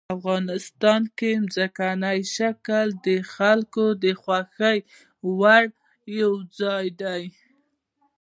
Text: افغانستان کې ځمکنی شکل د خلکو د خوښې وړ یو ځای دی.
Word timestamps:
افغانستان 0.17 1.01
کې 1.17 1.31
ځمکنی 1.55 2.19
شکل 2.35 2.87
د 3.07 3.09
خلکو 3.33 3.85
د 4.03 4.05
خوښې 4.21 4.77
وړ 5.39 5.63
یو 6.19 6.33
ځای 6.59 6.85
دی. 7.01 7.23